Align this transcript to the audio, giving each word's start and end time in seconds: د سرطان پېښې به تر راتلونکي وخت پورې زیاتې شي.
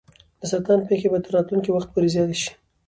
د 0.39 0.41
سرطان 0.51 0.79
پېښې 0.89 1.07
به 1.11 1.19
تر 1.25 1.31
راتلونکي 1.37 1.69
وخت 1.71 1.89
پورې 1.93 2.13
زیاتې 2.15 2.35
شي. 2.41 2.51